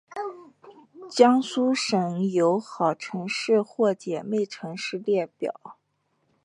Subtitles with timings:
[1.11, 5.77] 江苏省友好城市或姐妹城市列表